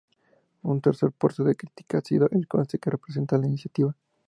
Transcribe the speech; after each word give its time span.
Un 0.63 0.79
tercer 0.81 1.11
punto 1.11 1.43
de 1.43 1.53
crítica 1.55 1.99
ha 1.99 2.01
sido 2.01 2.27
el 2.31 2.47
coste 2.47 2.79
que 2.79 2.89
representa 2.89 3.37
la 3.37 3.45
iniciativa. 3.45 3.95